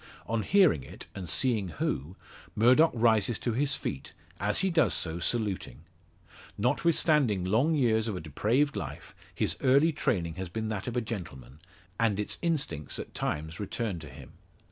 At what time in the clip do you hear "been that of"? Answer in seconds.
10.49-10.97